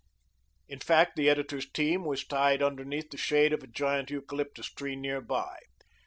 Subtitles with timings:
[0.67, 4.95] In fact, the editor's team was tied underneath the shade of a giant eucalyptus tree
[4.95, 5.59] near by.